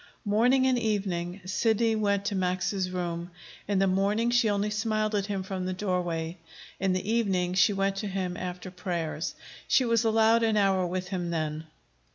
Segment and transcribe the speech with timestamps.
[0.25, 3.29] Morning and evening, Sidney went to Max's room.
[3.67, 6.39] In the morning she only smiled at him from the doorway.
[6.79, 9.35] In the evening she went to him after prayers.
[9.67, 11.65] She was allowed an hour with him then.